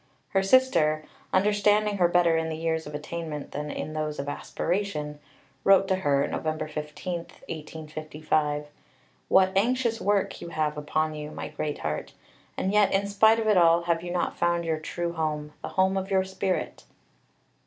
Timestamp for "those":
3.93-4.17